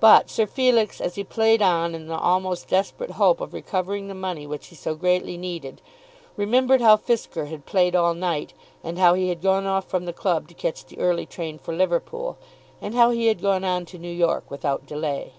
[0.00, 4.14] But Sir Felix, as he played on in the almost desperate hope of recovering the
[4.14, 5.80] money which he so greatly needed,
[6.36, 8.52] remembered how Fisker had played all night,
[8.84, 11.74] and how he had gone off from the club to catch the early train for
[11.74, 12.36] Liverpool,
[12.82, 15.32] and how he had gone on to New York without delay.